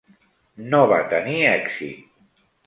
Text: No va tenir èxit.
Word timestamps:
No 0.71 0.79
va 0.91 0.97
tenir 1.11 1.37
èxit. 1.51 2.11